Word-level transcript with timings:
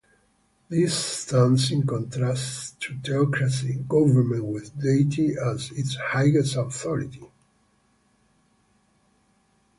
This 0.67 0.95
stands 0.97 1.69
in 1.71 1.85
contrast 1.85 2.79
to 2.81 2.97
theocracy, 3.03 3.85
government 3.87 4.45
with 4.45 4.75
deity 4.81 5.35
as 5.39 5.69
its 5.73 5.95
highest 5.95 6.55
authority. 6.55 7.29